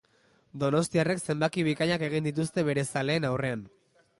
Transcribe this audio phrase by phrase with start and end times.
[0.63, 3.63] Donostiarrek zenbaki bikainak egin dituzte bere zaleen aurrean.